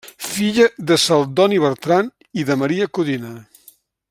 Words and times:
Filla 0.27 0.63
de 0.91 0.97
Celdoni 1.03 1.61
Bertran 1.67 2.11
i 2.43 2.49
de 2.51 2.61
Maria 2.63 2.91
Codina. 2.99 3.39